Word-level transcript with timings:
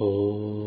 Oh. 0.00 0.57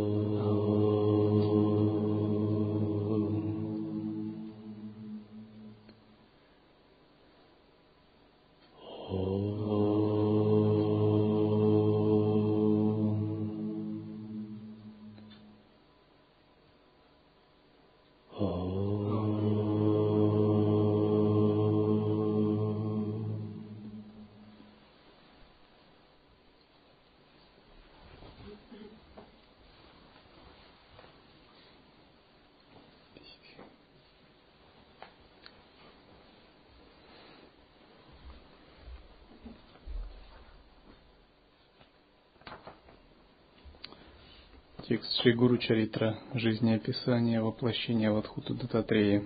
Текст 44.92 45.22
Шри 45.22 45.32
Гуру 45.32 45.58
Чаритра, 45.58 46.20
жизнеописание 46.34 47.42
воплощения 47.42 48.12
Вадхута 48.12 48.54
Дататреи. 48.54 49.26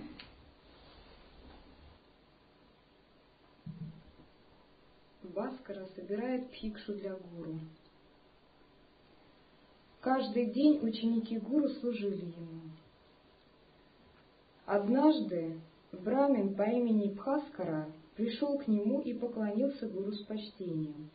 Баскара 5.23 5.88
собирает 5.95 6.52
пхикшу 6.52 6.94
для 6.94 7.16
гуру. 7.16 7.59
Каждый 10.05 10.52
день 10.52 10.77
ученики 10.84 11.39
гуру 11.39 11.67
служили 11.67 12.25
ему. 12.25 12.61
Однажды 14.67 15.59
брамин 15.92 16.53
по 16.53 16.61
имени 16.61 17.11
Бхаскара 17.11 17.88
пришел 18.16 18.59
к 18.59 18.67
нему 18.67 19.02
и 19.02 19.14
поклонился 19.14 19.88
гуру 19.88 20.11
с 20.11 20.22
почтением. 20.26 21.09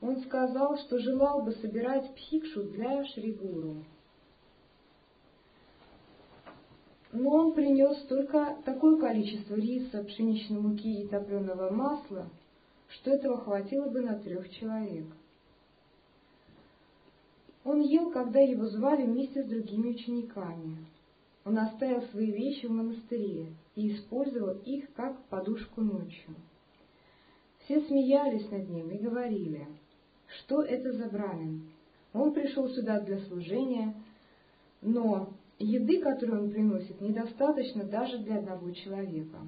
Он 0.00 0.22
сказал, 0.22 0.78
что 0.78 0.98
желал 0.98 1.42
бы 1.42 1.52
собирать 1.52 2.10
пхикшу 2.14 2.62
для 2.70 3.04
Шригуру. 3.04 3.84
Но 7.12 7.28
он 7.28 7.52
принес 7.52 8.02
только 8.06 8.56
такое 8.64 8.98
количество 8.98 9.56
риса, 9.56 10.04
пшеничной 10.04 10.58
муки 10.58 11.02
и 11.02 11.08
топленого 11.08 11.68
масла, 11.68 12.30
что 12.88 13.10
этого 13.10 13.36
хватило 13.44 13.90
бы 13.90 14.00
на 14.00 14.18
трех 14.18 14.48
человек. 14.48 15.04
Он 17.64 17.80
ел, 17.80 18.10
когда 18.10 18.40
его 18.40 18.66
звали 18.66 19.04
вместе 19.04 19.42
с 19.42 19.46
другими 19.46 19.90
учениками. 19.90 20.76
Он 21.44 21.58
оставил 21.58 22.02
свои 22.08 22.30
вещи 22.30 22.66
в 22.66 22.70
монастыре 22.70 23.48
и 23.74 23.94
использовал 23.94 24.58
их 24.64 24.92
как 24.94 25.22
подушку 25.26 25.80
ночью. 25.80 26.34
Все 27.64 27.80
смеялись 27.82 28.50
над 28.50 28.68
ним 28.68 28.90
и 28.90 28.98
говорили— 28.98 29.66
что 30.40 30.62
это 30.62 30.92
за 30.92 31.08
брамин? 31.08 31.68
Он 32.12 32.32
пришел 32.32 32.68
сюда 32.68 33.00
для 33.00 33.18
служения, 33.20 33.94
но 34.82 35.32
еды, 35.58 36.00
которую 36.00 36.44
он 36.44 36.50
приносит, 36.50 37.00
недостаточно 37.00 37.84
даже 37.84 38.18
для 38.18 38.38
одного 38.38 38.70
человека. 38.70 39.38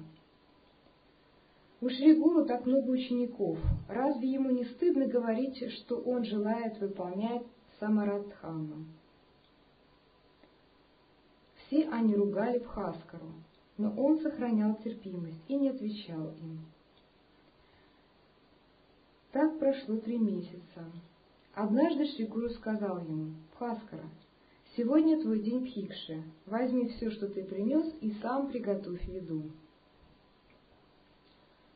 У 1.79 1.89
Шригуру 1.89 2.45
так 2.45 2.65
много 2.65 2.89
учеников. 2.89 3.57
Разве 3.87 4.29
ему 4.29 4.49
не 4.49 4.65
стыдно 4.65 5.05
говорить, 5.05 5.71
что 5.73 5.97
он 5.97 6.23
желает 6.23 6.79
выполнять 6.79 7.43
Самарадхану? 7.79 8.85
Все 11.55 11.87
они 11.89 12.15
ругали 12.15 12.59
Бхаскару, 12.59 13.33
но 13.77 13.91
он 13.91 14.19
сохранял 14.19 14.75
терпимость 14.75 15.41
и 15.47 15.55
не 15.55 15.69
отвечал 15.69 16.31
им. 16.41 16.65
Так 19.31 19.59
прошло 19.59 19.97
три 19.97 20.17
месяца. 20.17 20.91
Однажды 21.53 22.05
Шригуру 22.05 22.49
сказал 22.49 22.99
ему, 22.99 23.33
«Бхаскара, 23.53 24.05
сегодня 24.75 25.21
твой 25.21 25.39
день 25.39 25.65
Пхикши. 25.65 26.23
Возьми 26.45 26.87
все, 26.87 27.11
что 27.11 27.27
ты 27.27 27.43
принес, 27.43 27.93
и 28.01 28.13
сам 28.21 28.47
приготовь 28.47 29.03
еду». 29.07 29.43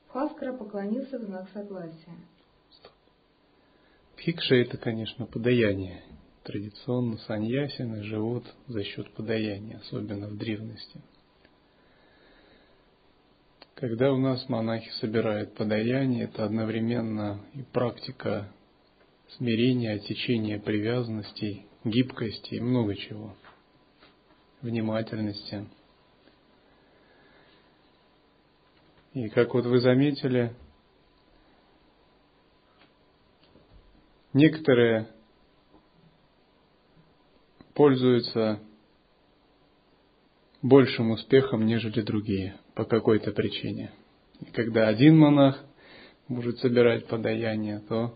Бхаскара 0.08 0.54
поклонился 0.54 1.20
в 1.20 1.24
знак 1.24 1.50
согласия. 1.50 2.16
Пхикша– 4.22 4.56
это, 4.58 4.78
конечно, 4.78 5.26
подаяние. 5.26 6.04
Традиционно 6.44 7.18
саньясины 7.18 8.04
живут 8.04 8.46
за 8.68 8.84
счет 8.84 9.12
подаяния, 9.14 9.80
особенно 9.80 10.28
в 10.28 10.38
древности– 10.38 11.02
когда 13.81 14.14
у 14.14 14.18
нас 14.18 14.48
монахи 14.48 14.92
собирают 15.00 15.56
подаяние, 15.56 16.26
это 16.26 16.46
одновременно 16.46 17.42
и 17.56 17.64
практика 17.64 18.48
смирения, 19.38 19.94
отсечения 19.94 20.60
привязанностей, 20.60 21.66
гибкости 21.84 22.54
и 22.54 22.60
много 22.60 22.96
чего. 22.96 23.36
Внимательности. 24.62 25.68
И 29.16 29.30
как 29.30 29.56
вот 29.56 29.66
вы 29.66 29.80
заметили, 29.80 30.54
некоторые 34.34 35.08
пользуются 37.74 38.59
большим 40.62 41.12
успехом, 41.12 41.66
нежели 41.66 42.02
другие 42.02 42.58
по 42.75 42.86
какой-то 42.86 43.31
причине. 43.31 43.92
И 44.40 44.46
когда 44.46 44.88
один 44.88 45.18
монах 45.18 45.64
может 46.28 46.59
собирать 46.59 47.08
подаяние, 47.08 47.80
то 47.80 48.16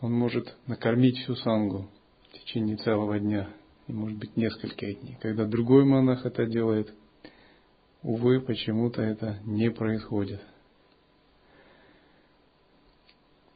он 0.00 0.12
может 0.12 0.56
накормить 0.66 1.18
всю 1.18 1.36
сангу 1.36 1.88
в 2.28 2.32
течение 2.32 2.76
целого 2.76 3.18
дня, 3.18 3.50
и 3.86 3.92
может 3.92 4.18
быть 4.18 4.36
несколько 4.36 4.92
дней. 4.92 5.16
Когда 5.20 5.44
другой 5.44 5.84
монах 5.84 6.24
это 6.26 6.46
делает, 6.46 6.92
увы, 8.02 8.40
почему-то 8.40 9.02
это 9.02 9.38
не 9.44 9.70
происходит. 9.70 10.42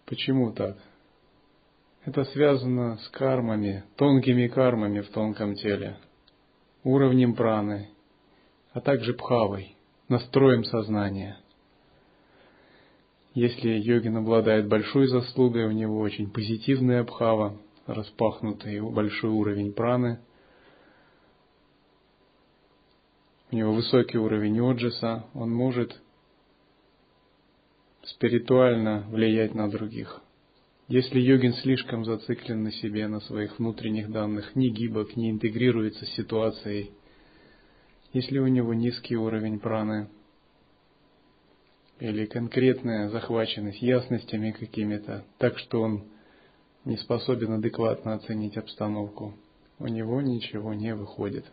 Почему 0.05 0.53
так? 0.53 0.77
Это 2.07 2.25
связано 2.27 2.99
с 2.99 3.09
кармами, 3.09 3.83
тонкими 3.97 4.47
кармами 4.47 5.01
в 5.01 5.09
тонком 5.09 5.57
теле, 5.57 5.97
уровнем 6.85 7.35
праны, 7.35 7.89
а 8.73 8.81
также 8.81 9.13
пхавой, 9.13 9.75
настроем 10.09 10.63
сознания. 10.63 11.37
Если 13.35 13.71
йогин 13.71 14.19
обладает 14.19 14.69
большой 14.69 15.09
заслугой, 15.09 15.67
у 15.67 15.73
него 15.73 15.99
очень 15.99 16.31
позитивная 16.31 17.03
бхава, 17.03 17.59
распахнутый 17.89 18.81
большой 18.81 19.31
уровень 19.31 19.73
праны, 19.73 20.21
у 23.51 23.57
него 23.57 23.73
высокий 23.73 24.19
уровень 24.19 24.61
оджиса, 24.61 25.27
он 25.35 25.53
может 25.53 26.01
спиритуально 28.05 29.07
влиять 29.09 29.57
на 29.57 29.69
других. 29.69 30.23
Если 30.89 31.19
йогин 31.19 31.55
слишком 31.55 32.05
зациклен 32.05 32.63
на 32.63 32.73
себе, 32.73 33.09
на 33.09 33.21
своих 33.21 33.59
внутренних 33.59 34.11
данных, 34.11 34.55
ни 34.55 34.69
гибок, 34.69 35.17
не 35.17 35.31
интегрируется 35.31 36.05
с 36.07 36.11
ситуацией– 36.11 36.91
если 38.17 38.39
у 38.39 38.47
него 38.47 38.73
низкий 38.73 39.15
уровень 39.15 39.61
праны 39.61 40.09
или 41.99 42.25
конкретная 42.25 43.11
захваченность 43.11 43.83
ясностями 43.83 44.53
какими-то, 44.53 45.27
так 45.37 45.59
что 45.59 45.83
он 45.83 46.05
не 46.87 46.97
способен 46.97 47.53
адекватно 47.53 48.15
оценить 48.15 48.57
обстановку, 48.57 49.35
у 49.79 49.87
него 49.87 50.23
ничего 50.23 50.73
не 50.73 50.95
выходит. 50.95 51.45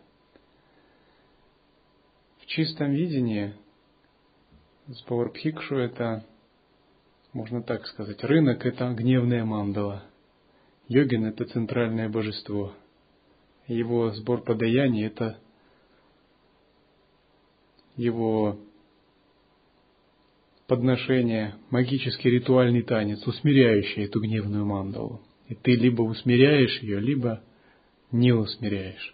В 2.38 2.46
чистом 2.46 2.92
видении 2.92 3.54
Спаурбхикшу 4.90 5.76
это, 5.76 6.24
можно 7.34 7.62
так 7.62 7.86
сказать, 7.88 8.22
рынок 8.22 8.64
это 8.64 8.88
гневная 8.90 9.44
мандала. 9.44 10.04
Йогин 10.88 11.26
это 11.26 11.44
центральное 11.44 12.08
божество. 12.08 12.72
Его 13.66 14.12
сбор 14.12 14.42
подаяний 14.42 15.04
это 15.04 15.38
его 17.96 18.58
подношение, 20.66 21.56
магический 21.70 22.30
ритуальный 22.30 22.82
танец, 22.82 23.26
усмиряющий 23.26 24.04
эту 24.04 24.20
гневную 24.20 24.64
мандалу. 24.64 25.20
И 25.48 25.54
ты 25.54 25.74
либо 25.74 26.02
усмиряешь 26.02 26.80
ее, 26.80 27.00
либо 27.00 27.42
не 28.10 28.32
усмиряешь. 28.32 29.13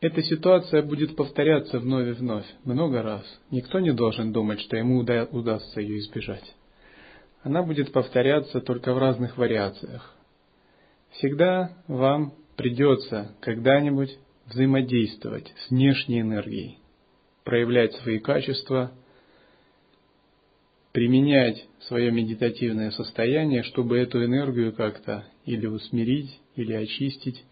Эта 0.00 0.22
ситуация 0.22 0.82
будет 0.82 1.14
повторяться 1.14 1.78
вновь 1.78 2.08
и 2.08 2.12
вновь, 2.12 2.46
много 2.64 3.02
раз. 3.02 3.22
Никто 3.50 3.80
не 3.80 3.92
должен 3.92 4.32
думать, 4.32 4.60
что 4.60 4.78
ему 4.78 4.98
удастся 4.98 5.80
ее 5.80 5.98
избежать. 5.98 6.54
она 7.42 7.62
будет 7.62 7.92
повторяться 7.92 8.60
только 8.60 8.94
в 8.94 8.98
разных 8.98 9.36
вариациях. 9.36 10.14
Всегда 11.12 11.76
вам 11.86 12.34
придется 12.56 13.34
когда-нибудь 13.40 14.18
взаимодействовать 14.46 15.52
с 15.56 15.70
внешней 15.70 16.20
энергией, 16.20 16.78
проявлять 17.44 17.94
свои 17.96 18.18
качества, 18.18 18.92
применять 20.92 21.66
свое 21.80 22.10
медитативное 22.10 22.90
состояние, 22.90 23.62
чтобы 23.64 23.98
эту 23.98 24.24
энергию 24.24 24.72
как-то 24.72 25.24
или 25.44 25.66
усмирить, 25.66 26.40
или 26.56 26.72
очистить, 26.72 27.44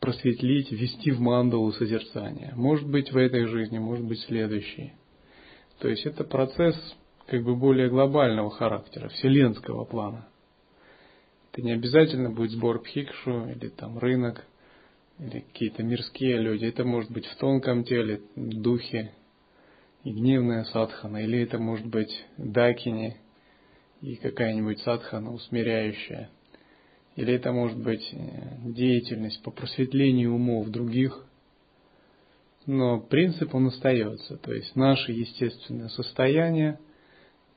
просветлить, 0.00 0.70
ввести 0.70 1.10
в 1.10 1.20
мандалу 1.20 1.72
созерцания. 1.72 2.52
Может 2.54 2.88
быть 2.88 3.10
в 3.12 3.16
этой 3.16 3.46
жизни, 3.46 3.78
может 3.78 4.04
быть 4.04 4.18
в 4.18 4.26
следующей. 4.26 4.92
То 5.80 5.88
есть 5.88 6.06
это 6.06 6.24
процесс 6.24 6.76
как 7.26 7.44
бы 7.44 7.56
более 7.56 7.88
глобального 7.88 8.50
характера, 8.50 9.08
вселенского 9.08 9.84
плана. 9.84 10.28
Это 11.52 11.62
не 11.62 11.72
обязательно 11.72 12.30
будет 12.30 12.52
сбор 12.52 12.80
пхикшу 12.80 13.48
или 13.50 13.68
там 13.68 13.98
рынок, 13.98 14.46
или 15.18 15.40
какие-то 15.40 15.82
мирские 15.82 16.38
люди. 16.38 16.64
Это 16.64 16.84
может 16.84 17.10
быть 17.10 17.26
в 17.26 17.36
тонком 17.36 17.84
теле, 17.84 18.22
духе 18.36 19.12
и 20.04 20.12
гневная 20.12 20.64
садхана, 20.64 21.18
или 21.18 21.42
это 21.42 21.58
может 21.58 21.86
быть 21.86 22.24
дакини 22.36 23.16
и 24.00 24.14
какая-нибудь 24.16 24.80
садхана 24.80 25.32
усмиряющая. 25.32 26.30
Или 27.18 27.34
это 27.34 27.50
может 27.50 27.76
быть 27.76 28.08
э, 28.12 28.16
деятельность 28.62 29.42
по 29.42 29.50
просветлению 29.50 30.34
умов 30.34 30.68
других. 30.68 31.26
Но 32.64 33.00
принцип 33.00 33.56
он 33.56 33.66
остается. 33.66 34.36
То 34.36 34.52
есть 34.52 34.76
наше 34.76 35.10
естественное 35.10 35.88
состояние, 35.88 36.78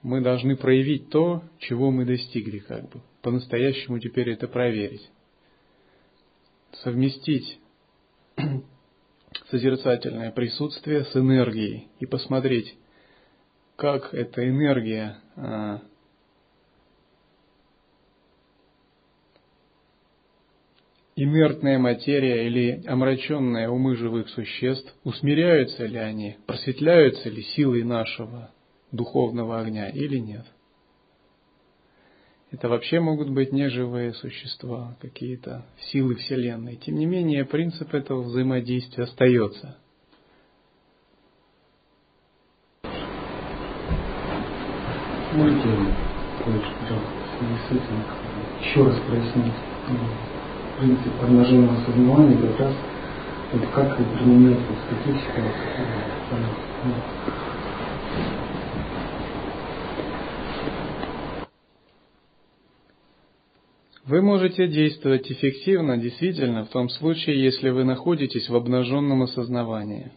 мы 0.02 0.22
должны 0.22 0.58
проявить 0.58 1.12
то, 1.12 1.44
чего 1.60 1.92
мы 1.92 2.06
достигли, 2.06 2.58
как 2.58 2.90
бы. 2.90 3.02
По-настоящему 3.22 4.00
теперь 4.00 4.32
это 4.32 4.48
проверить. 4.48 5.08
Совместить 6.82 7.60
созерцательное 9.52 10.32
присутствие 10.32 11.06
с 11.06 11.16
энергией 11.16 11.88
и 12.00 12.08
посмотреть, 12.08 12.76
как 13.76 14.12
эта 14.12 14.44
энергия 14.50 15.18
инертная 21.24 21.78
материя 21.78 22.48
или 22.48 22.84
омраченные 22.88 23.70
умы 23.70 23.96
живых 23.96 24.30
существ, 24.30 24.92
усмиряются 25.04 25.86
ли 25.86 25.98
они, 25.98 26.38
просветляются 26.48 27.30
ли 27.30 27.44
силой 27.44 27.84
нашего 27.84 28.50
духовного 28.92 29.60
огня 29.60 29.90
или 29.90 30.18
нет. 30.18 30.46
Это 32.50 32.68
вообще 32.68 33.00
могут 33.00 33.30
быть 33.30 33.54
неживые 33.54 34.14
существа, 34.14 34.98
какие-то 35.00 35.64
силы 35.92 36.16
Вселенной. 36.16 36.76
Тем 36.76 36.96
не 36.96 37.06
менее, 37.06 37.46
принцип 37.46 37.94
этого 37.94 38.24
взаимодействия 38.24 39.04
остается. 39.04 39.78
Пожалуйста, 45.32 46.92
еще 48.62 48.84
раз 48.84 49.00
прояснить 49.08 50.41
принцип 50.82 51.14
обнаженного 51.22 51.78
сознания 51.86 52.38
как 52.38 52.60
раз 52.60 52.76
вот 53.54 53.62
как 53.70 53.98
таких 53.98 55.22
ситуациях. 55.22 55.72
Вы 64.06 64.22
можете 64.24 64.68
действовать 64.68 65.32
эффективно 65.32 65.98
действительно 65.98 66.66
в 66.66 66.70
том 66.70 66.90
случае, 66.90 67.44
если 67.44 67.70
вы 67.70 67.84
находитесь 67.84 68.50
в 68.50 68.56
обнаженном 68.56 69.22
осознавании. 69.22 70.12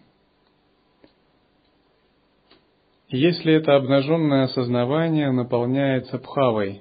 Если 3.10 3.52
это 3.52 3.76
обнаженное 3.76 4.44
осознавание 4.44 5.30
наполняется 5.30 6.18
пхавой, 6.18 6.80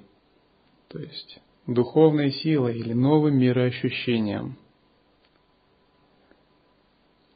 то 0.87 0.99
есть 0.99 1.39
духовной 1.67 2.31
силой 2.31 2.77
или 2.77 2.93
новым 2.93 3.37
мироощущением. 3.37 4.57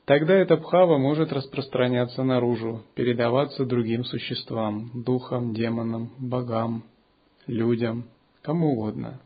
Тогда 0.05 0.35
эта 0.35 0.55
бхава 0.55 0.97
может 0.97 1.33
распространяться 1.33 2.23
наружу, 2.23 2.83
передаваться 2.95 3.65
другим 3.65 4.05
существам, 4.05 5.03
духам, 5.03 5.53
демонам, 5.53 6.11
богам, 6.17 6.85
людям, 7.45 8.05
кому 8.41 8.71
угодно. 8.71 9.19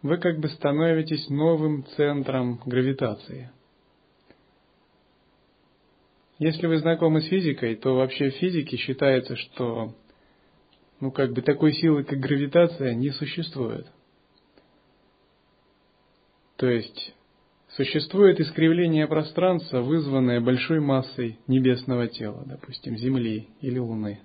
Вы 0.00 0.16
как 0.18 0.38
бы 0.38 0.48
становитесь 0.48 1.28
новым 1.28 1.84
центром 1.96 2.60
гравитации. 2.64 3.50
Если 6.38 6.66
вы 6.66 6.78
знакомы 6.78 7.22
с 7.22 7.26
физикой, 7.26 7.76
то 7.76 7.96
вообще 7.96 8.30
в 8.30 8.34
физике 8.34 8.76
считается, 8.76 9.36
что 9.36 9.94
ну 11.00 11.10
как 11.10 11.32
бы 11.32 11.42
такой 11.42 11.72
силы, 11.72 12.04
как 12.04 12.18
гравитация, 12.18 12.94
не 12.94 13.10
существует. 13.10 13.86
То 16.56 16.68
есть 16.68 17.14
существует 17.68 18.40
искривление 18.40 19.06
пространства, 19.06 19.82
вызванное 19.82 20.40
большой 20.40 20.80
массой 20.80 21.38
небесного 21.46 22.08
тела, 22.08 22.44
допустим, 22.46 22.96
Земли 22.96 23.48
или 23.60 23.78
Луны. 23.78 24.20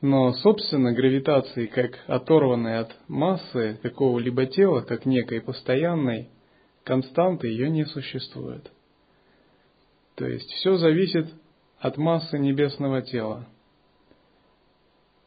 Но, 0.00 0.32
собственно, 0.34 0.92
гравитации, 0.92 1.66
как 1.66 1.98
оторванной 2.06 2.78
от 2.78 2.96
массы 3.08 3.78
какого-либо 3.82 4.46
тела, 4.46 4.82
как 4.82 5.04
некой 5.04 5.40
постоянной 5.40 6.28
константы, 6.84 7.48
ее 7.48 7.68
не 7.70 7.84
существует. 7.84 8.70
То 10.14 10.26
есть 10.26 10.50
все 10.52 10.76
зависит 10.76 11.26
от 11.78 11.96
массы 11.96 12.38
небесного 12.38 13.02
тела 13.02 13.46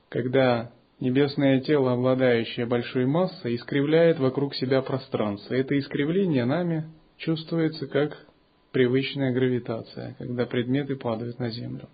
когда 0.09 0.71
небесное 0.99 1.61
тело, 1.61 1.93
обладающее 1.93 2.65
большой 2.65 3.05
массой, 3.05 3.55
искривляет 3.55 4.19
вокруг 4.19 4.55
себя 4.55 4.81
пространство. 4.81 5.53
Это 5.53 5.77
искривление 5.77 6.45
нами 6.45 6.89
чувствуется 7.17 7.87
как 7.87 8.25
привычная 8.71 9.31
гравитация, 9.31 10.15
когда 10.17 10.45
предметы 10.45 10.95
падают 10.95 11.39
на 11.39 11.49
землю. 11.49 11.87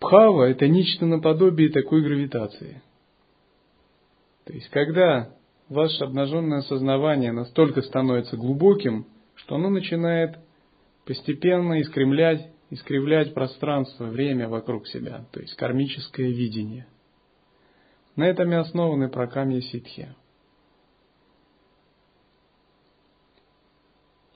Пхава– 0.00 0.44
это 0.50 0.68
нечто 0.68 1.06
наподобие 1.06 1.70
такой 1.70 2.02
гравитации. 2.02 2.82
То 4.44 4.52
есть, 4.52 4.68
когда 4.68 5.30
ваше 5.70 6.04
обнаженное 6.04 6.60
сознавание 6.62 7.32
настолько 7.32 7.80
становится 7.80 8.36
глубоким, 8.36 9.06
что 9.34 9.54
оно 9.54 9.70
начинает 9.70 10.38
постепенно 11.06 11.80
искривлять 11.80 12.53
искривлять 12.70 13.34
пространство, 13.34 14.06
время 14.06 14.48
вокруг 14.48 14.86
себя, 14.88 15.26
то 15.32 15.40
есть 15.40 15.54
кармическое 15.56 16.28
видение. 16.28 16.86
На 18.16 18.26
этом 18.26 18.52
и 18.52 18.54
основаны 18.54 19.08
прокамья 19.08 19.60
ситхи. 19.60 20.14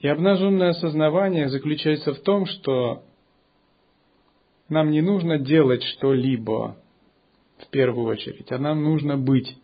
И 0.00 0.06
обнаженное 0.06 0.70
осознавание 0.70 1.48
заключается 1.48 2.14
в 2.14 2.20
том, 2.20 2.46
что 2.46 3.02
нам 4.68 4.90
не 4.90 5.00
нужно 5.00 5.38
делать 5.38 5.82
что-либо 5.82 6.76
в 7.58 7.68
первую 7.70 8.06
очередь, 8.06 8.52
а 8.52 8.58
нам 8.58 8.82
нужно 8.82 9.16
быть. 9.16 9.56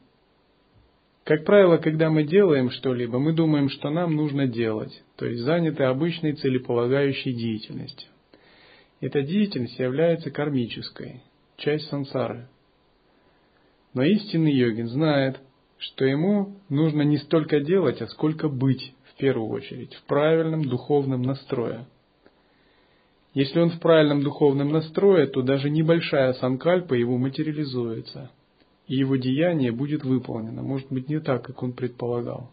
Как 1.25 1.45
правило, 1.45 1.79
когда 1.79 2.11
мы 2.11 2.25
делаем 2.25 2.71
что-либо, 2.71 3.19
мы 3.19 3.33
думаем, 3.33 3.69
что 3.69 3.91
нам 3.91 4.15
нужно 4.15 4.47
делать, 4.47 5.03
то 5.17 5.25
есть 5.27 5.43
заняты 5.43 5.85
обычной 5.85 6.33
целеполагающей 6.33 7.33
деятельностью. 7.33 8.09
Эта 9.01 9.23
деятельность 9.23 9.79
является 9.79 10.31
кармической, 10.31 11.23
часть 11.57 11.89
сансары. 11.89 12.49
Но 13.93 14.03
истинный 14.03 14.53
йогин 14.53 14.89
знает, 14.89 15.41
что 15.79 16.05
ему 16.05 16.57
нужно 16.69 17.03
не 17.03 17.19
столько 17.19 17.61
делать, 17.61 18.01
а 18.01 18.09
сколько 18.09 18.49
быть, 18.49 18.95
в 19.05 19.17
первую 19.17 19.51
очередь, 19.51 19.95
в 19.95 20.05
правильном 20.05 20.65
духовном 20.65 21.23
настрое. 21.23 21.87
Если 23.35 23.59
он 23.59 23.71
в 23.71 23.81
правильном 23.81 24.23
духовном 24.23 24.71
настрое, 24.71 25.27
то 25.27 25.43
даже 25.43 25.69
небольшая 25.69 26.35
санкальпа 26.35 26.95
его 26.95 27.19
материализуется, 27.19 28.31
и 28.87 28.95
его 28.95 29.17
деяние 29.17 29.73
будет 29.73 30.05
выполнено, 30.05 30.63
может 30.63 30.91
быть, 30.91 31.09
не 31.09 31.21
так, 31.21 31.45
как 31.45 31.63
он 31.63 31.73
предполагал. 31.73 32.51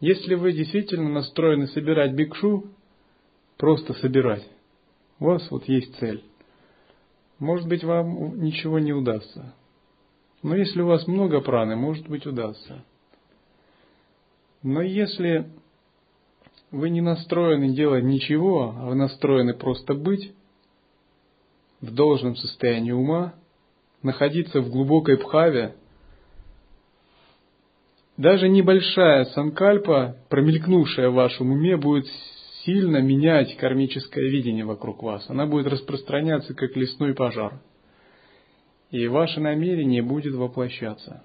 Если 0.00 0.34
вы 0.34 0.52
действительно 0.52 1.10
настроены 1.10 1.68
собирать 1.68 2.12
бикшу, 2.12 2.70
просто 3.56 3.94
собирать, 3.94 4.46
у 5.18 5.26
вас 5.26 5.50
вот 5.50 5.64
есть 5.68 5.96
цель. 5.98 6.24
Может 7.38 7.68
быть, 7.68 7.84
вам 7.84 8.40
ничего 8.40 8.78
не 8.78 8.92
удастся. 8.92 9.54
Но 10.42 10.54
если 10.54 10.80
у 10.82 10.86
вас 10.86 11.06
много 11.06 11.40
праны, 11.40 11.76
может 11.76 12.08
быть, 12.08 12.26
удастся. 12.26 12.84
Но 14.62 14.80
если 14.80 15.50
вы 16.70 16.90
не 16.90 17.00
настроены 17.00 17.74
делать 17.74 18.04
ничего, 18.04 18.74
а 18.76 18.86
вы 18.86 18.94
настроены 18.94 19.54
просто 19.54 19.94
быть, 19.94 20.32
в 21.80 21.94
должном 21.94 22.36
состоянии 22.36 22.92
ума, 22.92 23.34
находиться 24.02 24.60
в 24.60 24.70
глубокой 24.70 25.16
бхаве, 25.16 25.76
даже 28.16 28.48
небольшая 28.48 29.26
санкальпа, 29.26 30.16
промелькнувшая 30.30 31.10
в 31.10 31.14
вашем 31.14 31.50
уме, 31.50 31.76
будет 31.76 32.06
сильно 32.66 33.00
менять 33.00 33.56
кармическое 33.56 34.24
видение 34.24 34.64
вокруг 34.64 35.02
вас. 35.02 35.30
Она 35.30 35.46
будет 35.46 35.68
распространяться, 35.68 36.52
как 36.52 36.76
лесной 36.76 37.14
пожар. 37.14 37.62
И 38.90 39.06
ваше 39.06 39.40
намерение 39.40 40.02
будет 40.02 40.34
воплощаться. 40.34 41.22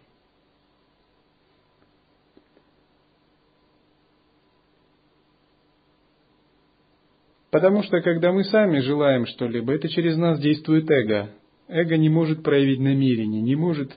Потому 7.50 7.84
что 7.84 8.00
когда 8.02 8.32
мы 8.32 8.46
сами 8.46 8.80
желаем 8.80 9.26
что-либо, 9.26 9.74
это 9.74 9.90
через 9.90 10.16
нас 10.18 10.40
действует 10.40 10.90
эго. 10.90 11.32
Эго 11.68 11.98
не 11.98 12.10
может 12.10 12.44
проявить 12.44 12.80
намерение, 12.80 13.42
не 13.42 13.56
может 13.56 13.92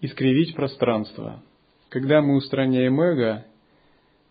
искривить 0.00 0.54
пространство. 0.54 1.42
Когда 1.88 2.20
мы 2.20 2.36
устраняем 2.36 3.00
эго, 3.00 3.46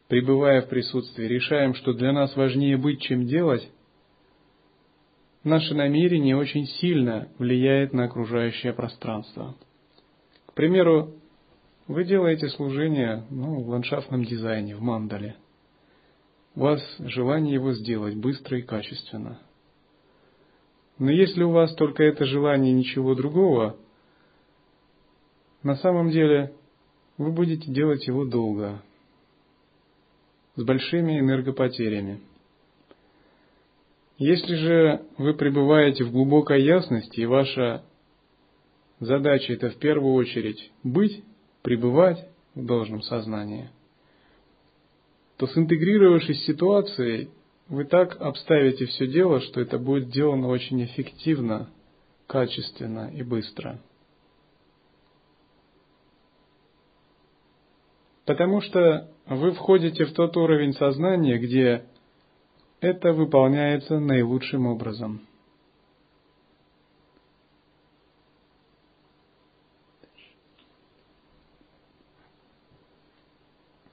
пребывая 0.07 0.61
в 0.61 0.69
присутствии, 0.69 1.25
решаем, 1.25 1.73
что 1.73 1.93
для 1.93 2.11
нас 2.11 2.35
важнее 2.35 2.77
быть, 2.77 3.01
чем 3.01 3.25
делать, 3.25 3.69
наше 5.43 5.73
намерение 5.73 6.35
очень 6.35 6.65
сильно 6.65 7.29
влияет 7.37 7.93
на 7.93 8.05
окружающее 8.05 8.73
пространство. 8.73 9.55
К 10.45 10.53
примеру, 10.53 11.13
вы 11.87 12.03
делаете 12.03 12.49
служение 12.49 13.25
ну, 13.29 13.61
в 13.61 13.69
ландшафтном 13.69 14.23
дизайне, 14.23 14.75
в 14.75 14.81
мандале. 14.81 15.35
У 16.55 16.61
вас 16.61 16.81
желание 16.99 17.53
его 17.53 17.73
сделать 17.73 18.15
быстро 18.15 18.59
и 18.59 18.61
качественно. 18.61 19.39
Но 20.97 21.11
если 21.11 21.43
у 21.43 21.51
вас 21.51 21.75
только 21.75 22.03
это 22.03 22.25
желание 22.25 22.71
ничего 22.71 23.15
другого, 23.15 23.75
на 25.61 25.75
самом 25.75 26.09
деле 26.09 26.53
вы 27.17 27.31
будете 27.33 27.69
делать 27.69 28.07
его 28.07 28.23
долго, 28.23 28.81
с 30.55 30.63
большими 30.63 31.19
энергопотерями. 31.19 32.21
Если 34.17 34.55
же 34.55 35.05
вы 35.17 35.33
пребываете 35.33 36.05
в 36.05 36.11
глубокой 36.11 36.63
ясности, 36.63 37.19
и 37.19 37.25
ваша 37.25 37.83
задача 38.99 39.53
это 39.53 39.69
в 39.69 39.75
первую 39.77 40.13
очередь 40.13 40.71
быть, 40.83 41.23
пребывать 41.61 42.25
в 42.53 42.65
должном 42.65 43.01
сознании, 43.01 43.69
то 45.37 45.47
синтегрировавшись 45.47 46.41
с 46.41 46.45
ситуацией, 46.45 47.29
вы 47.67 47.83
так 47.83 48.21
обставите 48.21 48.85
все 48.85 49.07
дело, 49.07 49.41
что 49.41 49.59
это 49.59 49.77
будет 49.77 50.09
сделано 50.09 50.47
очень 50.47 50.83
эффективно, 50.85 51.69
качественно 52.27 53.11
и 53.13 53.21
быстро. 53.23 53.81
Потому 58.25 58.61
что 58.61 59.09
вы 59.27 59.51
входите 59.53 60.05
в 60.05 60.13
тот 60.13 60.37
уровень 60.37 60.73
сознания, 60.73 61.37
где 61.37 61.85
это 62.79 63.11
выполняется 63.13 63.99
наилучшим 63.99 64.67
образом. 64.67 65.21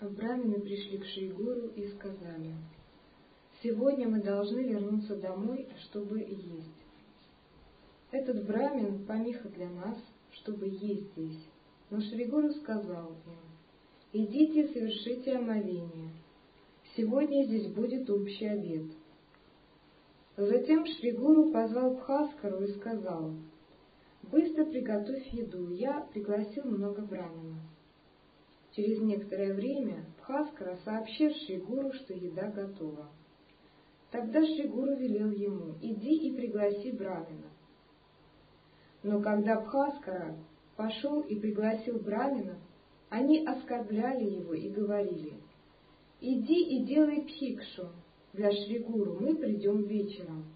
Брамины 0.01 0.61
пришли 0.61 0.99
к 0.99 1.07
Шейгуру 1.07 1.69
и 1.77 1.87
сказали, 1.89 2.55
«Сегодня 3.62 4.09
мы 4.09 4.21
должны 4.21 4.61
вернуться 4.61 5.17
домой, 5.17 5.69
чтобы 5.85 6.19
есть. 6.19 6.83
Этот 8.11 8.45
брамин– 8.47 9.05
помеха 9.07 9.49
для 9.49 9.71
нас, 9.71 9.97
чтобы 10.33 10.67
есть 10.67 11.12
здесь». 11.12 11.39
Но 11.91 12.01
Шригуру 12.01 12.51
сказал 12.55 13.11
им, 13.27 13.52
идите 14.12 14.69
совершите 14.69 15.37
омовение. 15.37 16.11
Сегодня 16.97 17.45
здесь 17.45 17.73
будет 17.73 18.09
общий 18.11 18.47
обед. 18.47 18.92
Затем 20.37 20.85
Шригуру 20.87 21.50
позвал 21.50 21.95
Бхаскару 21.95 22.62
и 22.64 22.73
сказал, 22.75 23.35
«Быстро 24.23 24.64
приготовь 24.64 25.26
еду, 25.33 25.69
я 25.71 26.00
пригласил 26.12 26.64
много 26.64 27.02
браминов». 27.02 27.62
Через 28.73 29.00
некоторое 29.00 29.52
время 29.54 30.07
Бхаскара 30.19 30.76
сообщил 30.85 31.31
Шригуру, 31.31 31.92
что 31.92 32.14
еда 32.14 32.50
готова. 32.50 33.11
Тогда 34.11 34.45
Шригуру 34.45 34.95
велел 34.97 35.31
ему, 35.31 35.75
«Иди 35.81 36.28
и 36.28 36.37
пригласи 36.37 36.92
брамина». 36.92 37.50
Но 39.02 39.21
когда 39.21 39.61
Бхаскара 39.61 40.37
пошел 40.76 41.21
и 41.21 41.38
пригласил 41.38 41.99
браминов, 41.99 42.59
они 43.12 43.45
оскорбляли 43.45 44.25
его 44.25 44.54
и 44.54 44.71
говорили, 44.71 45.35
«Иди 46.19 46.78
и 46.78 46.85
делай 46.87 47.21
пхикшу 47.21 47.90
для 48.33 48.50
Шригуру, 48.50 49.19
мы 49.21 49.37
придем 49.37 49.83
вечером». 49.83 50.47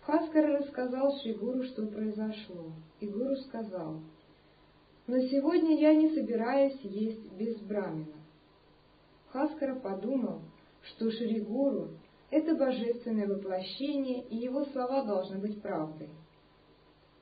Хаскара 0.00 0.58
рассказал 0.58 1.14
Шригуру, 1.18 1.64
что 1.64 1.86
произошло, 1.86 2.72
и 3.00 3.06
Гуру 3.06 3.36
сказал, 3.36 4.00
«Но 5.06 5.18
сегодня 5.18 5.78
я 5.78 5.94
не 5.94 6.14
собираюсь 6.14 6.80
есть 6.80 7.30
без 7.34 7.60
брамина». 7.60 8.16
Хаскара 9.28 9.78
подумал, 9.78 10.40
что 10.80 11.10
Шригуру— 11.10 11.90
это 12.30 12.54
божественное 12.54 13.28
воплощение, 13.28 14.22
и 14.28 14.36
его 14.36 14.64
слова 14.64 15.04
должны 15.04 15.36
быть 15.40 15.60
правдой. 15.60 16.08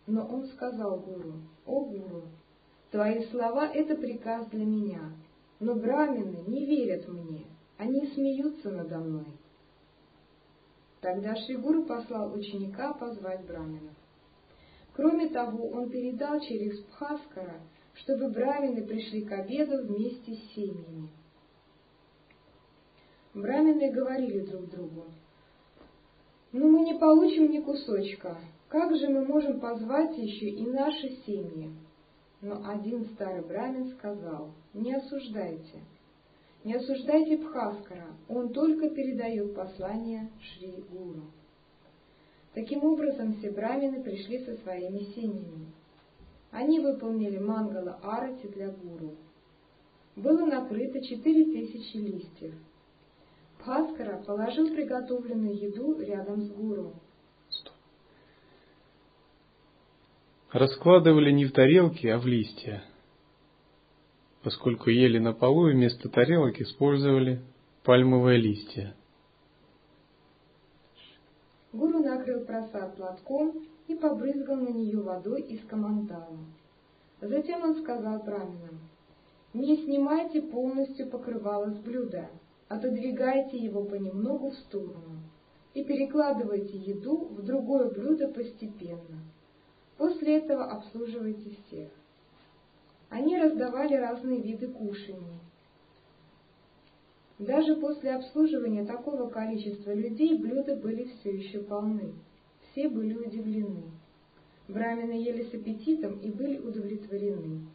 Но 0.06 0.24
он 0.28 0.46
сказал 0.46 1.00
Гуру, 1.00 1.40
«О, 1.66 1.84
Гуру, 1.86 2.22
Твои 2.92 3.24
слова— 3.30 3.70
это 3.74 3.96
приказ 3.96 4.48
для 4.48 4.66
меня, 4.66 5.14
но 5.60 5.74
брамины 5.74 6.44
не 6.46 6.66
верят 6.66 7.08
мне, 7.08 7.46
они 7.78 8.06
смеются 8.08 8.70
надо 8.70 8.98
мной. 8.98 9.28
Тогда 11.00 11.34
Шигуру 11.34 11.86
послал 11.86 12.34
ученика 12.34 12.92
позвать 12.92 13.46
браминов. 13.46 13.94
Кроме 14.94 15.30
того, 15.30 15.70
он 15.70 15.88
передал 15.88 16.38
через 16.40 16.80
Пхаскара, 16.80 17.62
чтобы 17.94 18.28
брамины 18.28 18.86
пришли 18.86 19.24
к 19.24 19.32
обеду 19.32 19.86
вместе 19.86 20.34
с 20.34 20.54
семьями. 20.54 21.08
Брамины 23.32 23.90
говорили 23.90 24.40
друг 24.40 24.68
другу, 24.68 25.06
«Ну 26.52 26.68
мы 26.68 26.80
не 26.80 26.98
получим 26.98 27.50
ни 27.50 27.60
кусочка, 27.60 28.36
как 28.68 28.94
же 28.94 29.08
мы 29.08 29.24
можем 29.24 29.60
позвать 29.60 30.14
еще 30.18 30.50
и 30.50 30.66
наши 30.66 31.08
семьи?» 31.24 31.74
Но 32.42 32.60
один 32.68 33.04
старый 33.14 33.42
брамин 33.42 33.92
сказал, 33.92 34.50
не 34.74 34.92
осуждайте, 34.92 35.80
не 36.64 36.74
осуждайте 36.74 37.36
Бхаскара, 37.36 38.08
он 38.28 38.52
только 38.52 38.90
передает 38.90 39.54
послание 39.54 40.28
Шри 40.40 40.84
Гуру. 40.90 41.22
Таким 42.52 42.84
образом, 42.84 43.34
все 43.34 43.50
брамины 43.50 44.02
пришли 44.02 44.44
со 44.44 44.56
своими 44.56 45.04
семьями. 45.14 45.72
Они 46.50 46.80
выполнили 46.80 47.38
мангала 47.38 47.98
арати 48.02 48.48
для 48.48 48.70
гуру. 48.70 49.14
Было 50.16 50.44
накрыто 50.44 51.00
четыре 51.00 51.44
тысячи 51.46 51.96
листьев. 51.96 52.54
Бхаскара 53.58 54.22
положил 54.22 54.68
приготовленную 54.68 55.56
еду 55.56 55.98
рядом 56.00 56.42
с 56.42 56.50
гуру, 56.50 56.92
раскладывали 60.52 61.30
не 61.30 61.46
в 61.46 61.52
тарелки, 61.52 62.06
а 62.06 62.18
в 62.18 62.26
листья, 62.26 62.84
поскольку 64.42 64.90
ели 64.90 65.18
на 65.18 65.32
полу 65.32 65.68
и 65.68 65.72
вместо 65.72 66.08
тарелок 66.08 66.60
использовали 66.60 67.40
пальмовые 67.84 68.38
листья. 68.38 68.94
Гуру 71.72 72.00
накрыл 72.00 72.44
просад 72.44 72.96
платком 72.96 73.64
и 73.88 73.94
побрызгал 73.94 74.56
на 74.56 74.68
нее 74.68 75.00
водой 75.00 75.40
из 75.42 75.64
камандала. 75.66 76.38
Затем 77.20 77.62
он 77.62 77.76
сказал 77.82 78.22
браминам, 78.22 78.80
«Не 79.54 79.78
снимайте 79.84 80.42
полностью 80.42 81.08
покрывало 81.08 81.70
с 81.70 81.78
блюда, 81.78 82.28
отодвигайте 82.68 83.56
его 83.56 83.84
понемногу 83.84 84.50
в 84.50 84.54
сторону 84.54 85.20
и 85.72 85.82
перекладывайте 85.84 86.76
еду 86.76 87.28
в 87.30 87.42
другое 87.42 87.88
блюдо 87.88 88.28
постепенно, 88.28 89.22
После 89.96 90.38
этого 90.38 90.64
обслуживайте 90.64 91.50
всех. 91.50 91.88
Они 93.10 93.38
раздавали 93.38 93.94
разные 93.94 94.40
виды 94.40 94.68
кушаний. 94.68 95.38
Даже 97.38 97.76
после 97.76 98.12
обслуживания 98.14 98.84
такого 98.84 99.28
количества 99.28 99.92
людей 99.92 100.38
блюда 100.38 100.76
были 100.76 101.04
все 101.04 101.30
еще 101.36 101.60
полны. 101.60 102.12
Все 102.70 102.88
были 102.88 103.14
удивлены. 103.14 103.82
Брамины 104.68 105.12
ели 105.12 105.42
с 105.42 105.52
аппетитом 105.52 106.18
и 106.20 106.30
были 106.30 106.58
удовлетворены. 106.58 107.66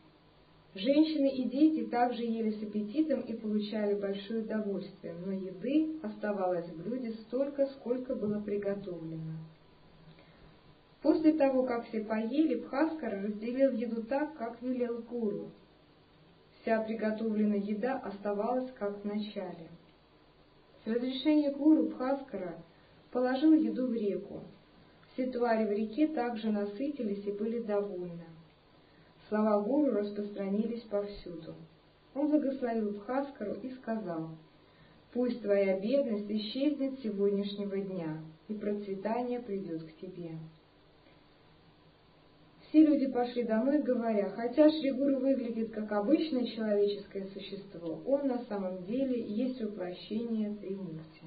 Женщины 0.74 1.29
и 1.29 1.43
дети 1.50 1.86
также 1.88 2.24
ели 2.24 2.51
с 2.51 2.63
аппетитом 2.63 3.21
и 3.21 3.33
получали 3.33 3.93
большое 3.95 4.41
удовольствие, 4.41 5.15
но 5.25 5.31
еды 5.31 5.97
оставалось 6.01 6.67
в 6.67 6.83
блюде 6.83 7.13
столько, 7.27 7.65
сколько 7.67 8.15
было 8.15 8.39
приготовлено. 8.39 9.33
После 11.01 11.33
того, 11.33 11.63
как 11.63 11.87
все 11.87 12.03
поели, 12.03 12.55
Бхаскара 12.55 13.21
разделил 13.21 13.71
еду 13.71 14.01
так, 14.03 14.35
как 14.35 14.61
велел 14.61 14.99
гуру. 15.01 15.51
Вся 16.61 16.81
приготовленная 16.81 17.59
еда 17.59 17.97
оставалась 17.99 18.71
как 18.77 19.03
в 19.03 19.05
начале. 19.05 19.69
С 20.83 20.87
разрешения 20.87 21.51
гуру 21.51 21.83
Бхаскара 21.83 22.55
положил 23.11 23.53
еду 23.53 23.87
в 23.87 23.93
реку. 23.93 24.41
Все 25.13 25.27
твари 25.27 25.65
в 25.65 25.71
реке 25.71 26.07
также 26.07 26.51
насытились 26.51 27.25
и 27.25 27.31
были 27.31 27.61
довольны. 27.61 28.25
Слова 29.29 29.61
гуру 29.61 29.91
распространились 29.91 30.81
повсюду. 30.83 31.53
Он 32.15 32.31
благословил 32.31 32.91
Бхаскару 32.91 33.53
и 33.61 33.69
сказал, 33.71 34.29
«Пусть 35.13 35.41
твоя 35.41 35.79
бедность 35.79 36.29
исчезнет 36.29 36.97
с 36.97 37.03
сегодняшнего 37.03 37.77
дня, 37.77 38.19
и 38.47 38.53
процветание 38.55 39.39
придет 39.39 39.83
к 39.83 39.95
тебе». 39.97 40.31
Все 42.69 42.86
люди 42.86 43.07
пошли 43.07 43.43
домой, 43.43 43.81
говоря, 43.81 44.29
хотя 44.36 44.69
Шригуру 44.69 45.19
выглядит 45.19 45.71
как 45.71 45.89
обычное 45.93 46.45
человеческое 46.45 47.25
существо, 47.27 48.01
он 48.05 48.27
на 48.27 48.39
самом 48.45 48.83
деле 48.86 49.21
есть 49.21 49.62
воплощение 49.62 50.53
Тримурти. 50.55 51.24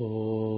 Oh. 0.00 0.57